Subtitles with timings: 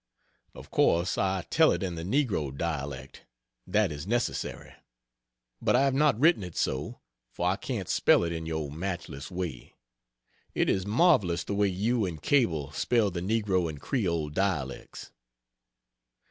[0.55, 3.23] Of course I tell it in the negro dialect
[3.67, 4.73] that is necessary;
[5.61, 9.29] but I have not written it so, for I can't spell it in your matchless
[9.29, 9.75] way.
[10.55, 15.11] It is marvelous the way you and Cable spell the negro and creole dialects.